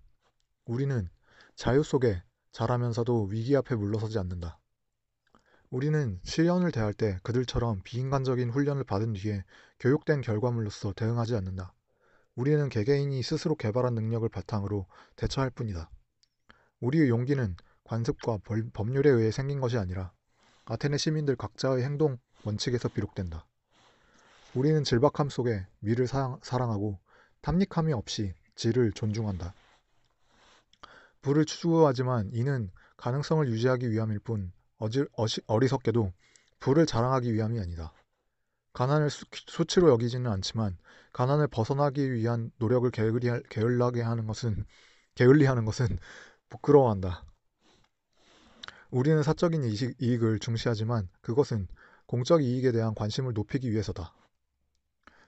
우리는 0.66 1.10
자유 1.56 1.84
속에 1.84 2.22
자라면서도 2.52 3.26
위기 3.32 3.56
앞에 3.56 3.76
물러서지 3.76 4.20
않는다. 4.20 4.60
우리는 5.70 6.20
시련을 6.24 6.72
대할 6.72 6.94
때 6.94 7.20
그들처럼 7.24 7.82
비인간적인 7.84 8.50
훈련을 8.50 8.84
받은 8.84 9.14
뒤에 9.14 9.44
교육된 9.80 10.22
결과물로서 10.22 10.94
대응하지 10.94 11.36
않는다. 11.36 11.74
우리는 12.36 12.70
개개인이 12.70 13.22
스스로 13.24 13.56
개발한 13.56 13.96
능력을 13.96 14.28
바탕으로 14.30 14.86
대처할 15.16 15.50
뿐이다. 15.50 15.90
우리의 16.80 17.10
용기는 17.10 17.56
관습과 17.88 18.40
법률에 18.74 19.10
의해 19.10 19.32
생긴 19.32 19.60
것이 19.60 19.78
아니라 19.78 20.12
아테네 20.66 20.98
시민들 20.98 21.36
각자의 21.36 21.84
행동 21.84 22.18
원칙에서 22.44 22.90
비롯된다. 22.90 23.46
우리는 24.54 24.84
질박함 24.84 25.30
속에 25.30 25.66
미를 25.80 26.08
사랑하고 26.08 27.00
탐닉함이 27.42 27.94
없이 27.94 28.34
질을 28.56 28.92
존중한다. 28.92 29.54
불을 31.22 31.46
추구하지만 31.46 32.30
이는 32.34 32.70
가능성을 32.98 33.48
유지하기 33.48 33.92
위함일 33.92 34.20
뿐 34.20 34.52
어지, 34.80 35.06
어시, 35.14 35.42
어리석게도 35.48 36.12
불을 36.60 36.86
자랑하기 36.86 37.34
위함이 37.34 37.60
아니다. 37.60 37.94
가난을 38.74 39.10
수, 39.10 39.26
수치로 39.32 39.90
여기지는 39.90 40.30
않지만 40.32 40.78
가난을 41.14 41.48
벗어나기 41.48 42.12
위한 42.12 42.52
노력을 42.58 42.90
게을리, 42.92 43.28
게을하게 43.50 44.02
하는 44.02 44.28
것은 44.28 44.66
게을리하는 45.16 45.66
것은 45.66 45.98
부끄러워한다. 46.50 47.27
우리는 48.90 49.22
사적인 49.22 49.64
이익, 49.64 50.02
이익을 50.02 50.40
중시하지만 50.40 51.10
그것은 51.22 51.68
공적 52.06 52.42
이익에 52.42 52.72
대한 52.72 52.96
관심을 52.96 53.34
높이기 53.34 53.72
위해서다. 53.72 54.14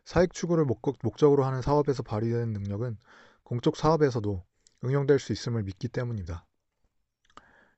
사익 0.05 0.33
추구를 0.33 0.65
목적으로 1.03 1.43
하는 1.45 1.61
사업에서 1.61 2.03
발휘되는 2.03 2.53
능력은 2.53 2.97
공적 3.43 3.75
사업에서도 3.75 4.43
응용될 4.85 5.19
수 5.19 5.33
있음을 5.33 5.63
믿기 5.63 5.87
때문이다. 5.87 6.45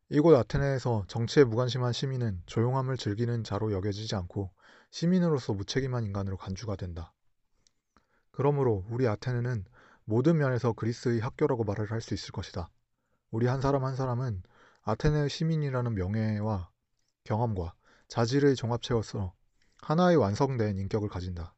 이곳 0.09 0.35
아테네에서 0.35 1.05
정치에 1.07 1.45
무관심한 1.45 1.93
시민은 1.93 2.43
조용함을 2.45 2.97
즐기는 2.97 3.43
자로 3.43 3.71
여겨지지 3.71 4.15
않고 4.15 4.51
시민으로서 4.91 5.53
무책임한 5.53 6.03
인간으로 6.03 6.37
간주가 6.37 6.75
된다. 6.75 7.13
그러므로 8.31 8.85
우리 8.89 9.07
아테네는 9.07 9.65
모든 10.05 10.37
면에서 10.37 10.73
그리스의 10.73 11.21
학교라고 11.21 11.63
말을 11.63 11.91
할 11.91 12.01
수 12.01 12.13
있을 12.13 12.31
것이다. 12.33 12.69
우리 13.31 13.47
한 13.47 13.61
사람 13.61 13.85
한 13.85 13.95
사람은 13.95 14.43
아테네 14.83 15.27
시민이라는 15.27 15.93
명예와 15.93 16.71
경험과 17.23 17.75
자질의 18.07 18.55
종합체로서 18.55 19.33
하나의 19.81 20.17
완성된 20.17 20.79
인격을 20.79 21.07
가진다. 21.07 21.55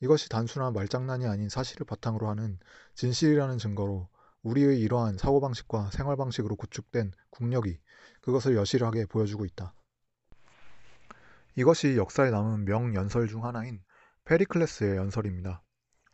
이것이 0.00 0.28
단순한 0.28 0.72
말장난이 0.72 1.26
아닌 1.26 1.48
사실을 1.48 1.86
바탕으로 1.86 2.28
하는 2.28 2.58
진실이라는 2.94 3.58
증거로 3.58 4.08
우리의 4.42 4.80
이러한 4.80 5.16
사고방식과 5.16 5.92
생활방식으로 5.92 6.56
구축된 6.56 7.12
국력이 7.30 7.78
그것을 8.20 8.56
여실하게 8.56 9.06
보여주고 9.06 9.44
있다. 9.46 9.74
이것이 11.54 11.96
역사에 11.96 12.30
남은 12.30 12.64
명연설 12.64 13.28
중 13.28 13.44
하나인 13.44 13.82
페리클레스의 14.24 14.96
연설입니다. 14.96 15.62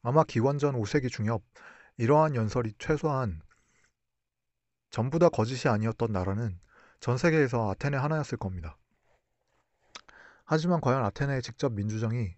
아마 0.03 0.23
기원전 0.23 0.75
5세기 0.75 1.11
중엽 1.11 1.43
이러한 1.97 2.35
연설이 2.35 2.75
최소한 2.79 3.41
전부 4.91 5.19
다 5.19 5.29
거짓이 5.29 5.69
아니었던 5.69 6.13
나라는 6.13 6.59
전 7.01 7.17
세계에서 7.19 7.71
아테네 7.71 7.97
하나였을 7.97 8.39
겁니다. 8.39 8.77
하지만 10.45 10.81
과연 10.81 11.05
아테네의 11.05 11.43
직접 11.43 11.73
민주정이 11.73 12.35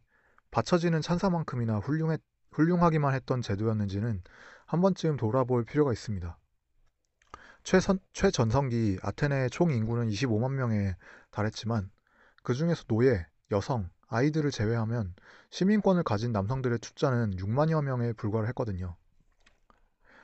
바쳐지는 0.51 1.01
찬사만큼이나 1.01 1.79
훌륭했, 1.79 2.21
훌륭하기만 2.51 3.15
했던 3.15 3.41
제도였는지는 3.41 4.23
한 4.67 4.81
번쯤 4.81 5.17
돌아볼 5.17 5.65
필요가 5.65 5.93
있습니다. 5.93 6.37
최선, 7.63 7.99
최전성기 8.13 8.99
아테네의 9.03 9.51
총 9.51 9.71
인구는 9.71 10.09
25만 10.09 10.53
명에 10.53 10.97
달했지만 11.31 11.91
그 12.43 12.55
중에서 12.55 12.85
노예, 12.85 13.27
여성, 13.53 13.91
아이들을 14.09 14.51
제외하면 14.51 15.15
시민권을 15.51 16.03
가진 16.03 16.33
남성들의 16.33 16.79
숫자는 16.83 17.37
6만여 17.37 17.83
명에 17.85 18.13
불과를 18.15 18.49
했거든요. 18.49 18.97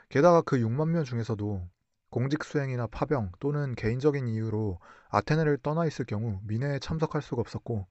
게다가 0.09 0.43
그 0.43 0.59
6만 0.59 0.89
명 0.89 1.05
중에서도 1.05 1.69
공직 2.11 2.45
수행이나 2.45 2.87
파병 2.87 3.33
또는 3.41 3.75
개인적인 3.75 4.29
이유로 4.29 4.79
아테네를 5.09 5.59
떠나 5.59 5.87
있을 5.87 6.05
경우 6.05 6.41
민회에 6.45 6.79
참석할 6.79 7.23
수가 7.23 7.41
없었고 7.41 7.87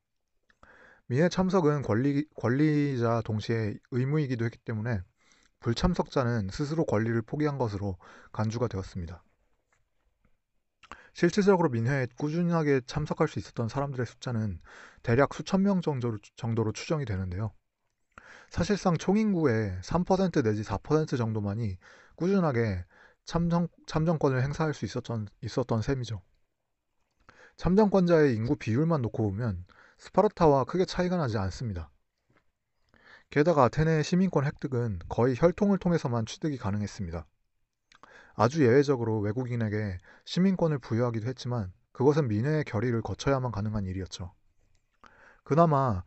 민회 1.08 1.30
참석은 1.30 1.84
권리, 1.84 2.26
권리자 2.36 3.22
동시에 3.26 3.76
의무이기도 3.92 4.46
했기 4.46 4.58
때문에 4.60 5.02
불참석자는 5.60 6.50
스스로 6.52 6.86
권리를 6.86 7.22
포기한 7.24 7.58
것으로 7.58 7.98
간주가 8.32 8.68
되었습니다. 8.68 9.24
실질적으로 11.14 11.70
민회에 11.70 12.08
꾸준하게 12.18 12.82
참석할 12.88 13.28
수 13.28 13.40
있었던 13.40 13.70
사람들의 13.70 14.06
숫자는 14.06 14.60
대략 15.02 15.34
수천 15.34 15.62
명 15.64 15.82
정도로, 15.82 16.18
정도로 16.36 16.74
추정이 16.74 17.06
되는데요. 17.06 17.54
사실상 18.50 18.98
총인구의 18.98 19.80
3% 19.82 20.44
내지 20.44 20.64
4% 20.64 21.18
정도만이 21.18 21.78
꾸준하게 22.16 22.84
참정, 23.26 23.68
참정권을 23.88 24.42
행사할 24.44 24.74
수 24.74 24.86
있었던, 24.86 25.28
있었던 25.42 25.82
셈이죠. 25.82 26.22
참정권자의 27.58 28.36
인구 28.36 28.56
비율만 28.56 29.02
놓고 29.02 29.24
보면 29.24 29.66
스파르타와 29.98 30.66
크게 30.66 30.86
차이가 30.86 31.18
나지 31.18 31.38
않습니다. 31.38 31.90
게다가 33.30 33.64
아테네의 33.66 34.04
시민권 34.04 34.46
획득은 34.46 35.00
거의 35.10 35.36
혈통을 35.38 35.80
통해서만 35.80 36.26
취득이 36.26 36.58
가능했습니다. 36.58 37.26
아주 38.36 38.64
예외적으로 38.64 39.20
외국인에게 39.20 39.98
시민권을 40.26 40.80
부여하기도 40.80 41.28
했지만 41.28 41.74
그것은 41.94 42.28
민회의 42.28 42.64
결의를 42.66 43.02
거쳐야만 43.02 43.52
가능한 43.52 43.86
일이었죠. 43.86 44.34
그나마 45.44 46.04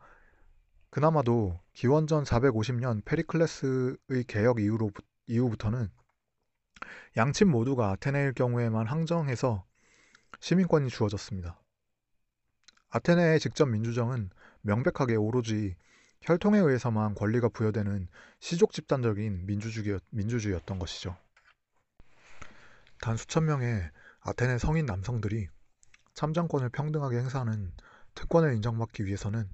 그나마도 0.91 1.59
기원전 1.73 2.23
450년 2.23 3.03
페리클레스의 3.05 4.23
개혁 4.27 4.59
이후로, 4.59 4.91
이후부터는 5.27 5.89
양측 7.17 7.49
모두가 7.49 7.91
아테네일 7.91 8.33
경우에만 8.33 8.87
항정해서 8.87 9.65
시민권이 10.39 10.89
주어졌습니다. 10.89 11.59
아테네의 12.89 13.39
직접 13.39 13.67
민주정은 13.67 14.29
명백하게 14.61 15.15
오로지 15.15 15.75
혈통에 16.21 16.59
의해서만 16.59 17.15
권리가 17.15 17.49
부여되는 17.49 18.07
시족 18.39 18.73
집단적인 18.73 19.45
민주주의, 19.45 19.99
민주주의였던 20.09 20.79
것이죠. 20.79 21.15
단 23.01 23.15
수천 23.15 23.45
명의 23.45 23.89
아테네 24.21 24.57
성인 24.57 24.85
남성들이 24.85 25.47
참정권을 26.13 26.69
평등하게 26.69 27.19
행사하는 27.19 27.71
특권을 28.15 28.53
인정받기 28.55 29.05
위해서는 29.05 29.49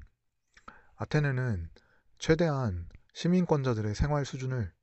아테네는 0.95 1.69
최대한 2.17 2.89
시민권자들의 3.13 3.93
생활 3.93 4.25
수준을 4.25 4.73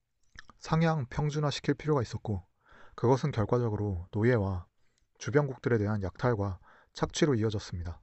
상향 0.62 1.06
평준화시킬 1.10 1.74
필요가 1.74 2.02
있었고 2.02 2.46
그것은 2.94 3.32
결과적으로 3.32 4.06
노예와 4.12 4.64
주변국들에 5.18 5.76
대한 5.76 6.04
약탈과 6.04 6.60
착취로 6.92 7.34
이어졌습니다. 7.34 8.00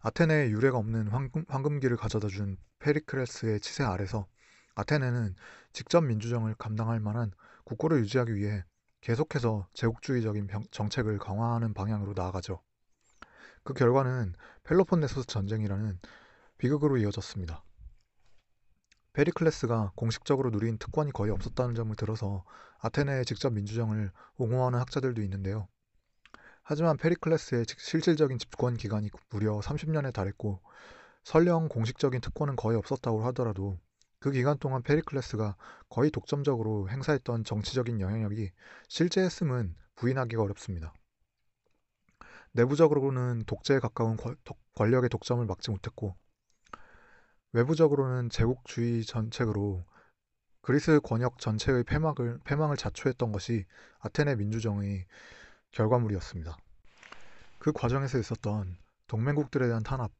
아테네에 0.00 0.50
유례가 0.50 0.76
없는 0.76 1.08
황금, 1.08 1.46
황금 1.48 1.80
기를 1.80 1.96
가져다 1.96 2.28
준 2.28 2.58
페리크레스의 2.80 3.60
치세 3.60 3.82
아래서 3.82 4.26
아테네는 4.74 5.34
직접 5.72 6.02
민주정을 6.02 6.54
감당할 6.54 7.00
만한 7.00 7.32
국고를 7.64 8.00
유지하기 8.00 8.34
위해 8.34 8.62
계속해서 9.00 9.68
제국주의적인 9.72 10.48
정책을 10.70 11.18
강화하는 11.18 11.72
방향으로 11.72 12.12
나아가죠. 12.14 12.60
그 13.64 13.72
결과는 13.72 14.34
펠로폰네소스 14.64 15.28
전쟁이라는 15.28 15.98
비극으로 16.58 16.98
이어졌습니다. 16.98 17.64
페리클레스가 19.16 19.92
공식적으로 19.94 20.50
누린 20.50 20.76
특권이 20.76 21.10
거의 21.10 21.30
없었다는 21.32 21.74
점을 21.74 21.96
들어서 21.96 22.44
아테네의 22.80 23.24
직접 23.24 23.50
민주정을 23.50 24.12
옹호하는 24.36 24.78
학자들도 24.78 25.22
있는데요. 25.22 25.68
하지만 26.62 26.98
페리클레스의 26.98 27.64
실질적인 27.78 28.38
집권 28.38 28.76
기간이 28.76 29.08
무려 29.30 29.58
30년에 29.60 30.12
달했고 30.12 30.60
설령 31.24 31.68
공식적인 31.68 32.20
특권은 32.20 32.56
거의 32.56 32.76
없었다고 32.76 33.24
하더라도 33.28 33.78
그 34.18 34.30
기간 34.32 34.58
동안 34.58 34.82
페리클레스가 34.82 35.56
거의 35.88 36.10
독점적으로 36.10 36.90
행사했던 36.90 37.44
정치적인 37.44 38.02
영향력이 38.02 38.50
실제 38.86 39.22
했음은 39.22 39.76
부인하기가 39.94 40.42
어렵습니다. 40.42 40.92
내부적으로는 42.52 43.44
독재에 43.46 43.78
가까운 43.78 44.18
권력의 44.74 45.08
독점을 45.08 45.42
막지 45.46 45.70
못했고 45.70 46.16
외부적으로는 47.56 48.28
제국주의 48.28 49.02
전책으로 49.02 49.86
그리스 50.60 51.00
권역 51.02 51.38
전체의 51.38 51.84
폐막을, 51.84 52.38
폐망을 52.44 52.76
자초했던 52.76 53.32
것이 53.32 53.64
아테네 54.00 54.36
민주정의 54.36 55.06
결과물이었습니다. 55.70 56.54
그 57.58 57.72
과정에서 57.72 58.18
있었던 58.18 58.76
동맹국들에 59.06 59.68
대한 59.68 59.82
탄압, 59.82 60.12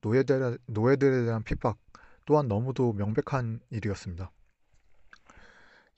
노예들, 0.00 0.58
노예들에 0.66 1.24
대한 1.24 1.44
핍박 1.44 1.78
또한 2.26 2.48
너무도 2.48 2.92
명백한 2.94 3.60
일이었습니다. 3.70 4.32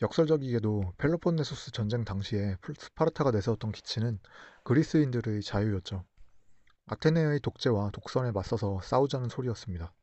역설적이게도 0.02 0.92
펠로폰네소스 0.98 1.72
전쟁 1.72 2.04
당시에 2.04 2.58
스파르타가 2.76 3.30
내세웠던 3.30 3.72
기치는 3.72 4.18
그리스인들의 4.64 5.40
자유였죠. 5.42 6.04
아테네의 6.88 7.40
독재와 7.40 7.92
독선에 7.92 8.32
맞서서 8.32 8.80
싸우자는 8.82 9.30
소리였습니다. 9.30 9.94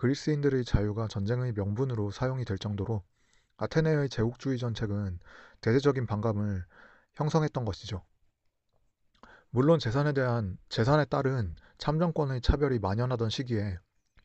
그리스인들의 0.00 0.64
자유가 0.64 1.08
전쟁의 1.08 1.52
명분으로 1.52 2.10
사용이 2.10 2.46
될 2.46 2.56
정도로 2.56 3.04
아테네의 3.58 4.08
제국주의 4.08 4.56
정책은 4.56 5.18
대대적인 5.60 6.06
반감을 6.06 6.64
형성했던 7.16 7.66
것이죠. 7.66 8.02
물론 9.50 9.78
재산에 9.78 10.14
대한 10.14 10.56
재산에 10.70 11.04
따른 11.04 11.54
참정권의 11.76 12.40
차별이 12.40 12.78
만연하던 12.78 13.28
시기에 13.28 13.76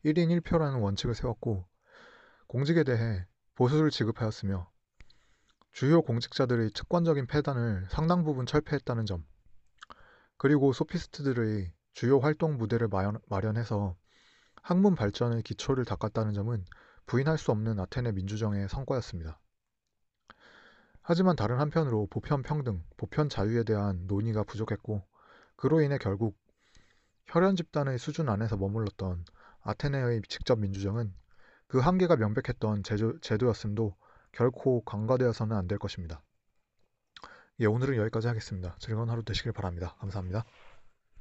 1인 0.02 0.40
1표라는 0.40 0.80
원칙을 0.80 1.14
세웠고 1.14 1.66
공직에 2.46 2.82
대해 2.82 3.26
보수를 3.54 3.90
지급하였으며 3.90 4.70
주요 5.72 6.00
공직자들의 6.00 6.70
특권적인 6.70 7.26
폐단을 7.26 7.86
상당 7.90 8.24
부분 8.24 8.46
철폐했다는 8.46 9.04
점 9.04 9.26
그리고 10.38 10.72
소피스트들의 10.72 11.70
주요 11.92 12.18
활동 12.18 12.56
무대를 12.56 12.88
마련해서 13.28 13.94
학문 14.66 14.96
발전의 14.96 15.44
기초를 15.44 15.84
닦았다는 15.84 16.34
점은 16.34 16.64
부인할 17.06 17.38
수 17.38 17.52
없는 17.52 17.78
아테네 17.78 18.10
민주정의 18.10 18.68
성과였습니다. 18.68 19.38
하지만 21.02 21.36
다른 21.36 21.60
한편으로 21.60 22.08
보편 22.10 22.42
평등, 22.42 22.82
보편 22.96 23.28
자유에 23.28 23.62
대한 23.62 24.08
논의가 24.08 24.42
부족했고 24.42 25.04
그로 25.54 25.82
인해 25.82 25.98
결국 25.98 26.36
혈연 27.26 27.54
집단의 27.54 28.00
수준 28.00 28.28
안에서 28.28 28.56
머물렀던 28.56 29.24
아테네의 29.60 30.22
직접 30.28 30.58
민주정은 30.58 31.14
그 31.68 31.78
한계가 31.78 32.16
명백했던 32.16 32.82
제도, 32.82 33.20
제도였음도 33.20 33.94
결코 34.32 34.82
간과되어서는 34.82 35.56
안 35.56 35.68
될 35.68 35.78
것입니다. 35.78 36.24
예, 37.60 37.66
오늘은 37.66 37.98
여기까지 37.98 38.26
하겠습니다. 38.26 38.74
즐거운 38.80 39.10
하루 39.10 39.22
되시길 39.22 39.52
바랍니다. 39.52 39.94
감사합니다. 40.00 40.44